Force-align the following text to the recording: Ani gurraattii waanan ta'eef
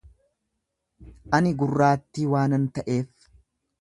Ani 1.39 1.53
gurraattii 1.59 2.27
waanan 2.33 2.67
ta'eef 2.79 3.33